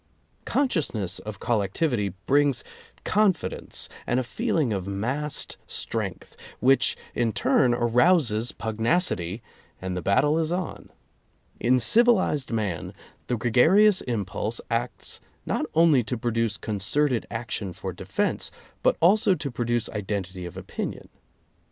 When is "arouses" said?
7.75-8.51